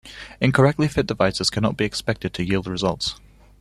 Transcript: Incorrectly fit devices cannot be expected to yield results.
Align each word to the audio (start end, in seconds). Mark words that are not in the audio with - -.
Incorrectly 0.41 0.87
fit 0.87 1.05
devices 1.05 1.51
cannot 1.51 1.77
be 1.77 1.85
expected 1.85 2.33
to 2.33 2.43
yield 2.43 2.65
results. 2.65 3.19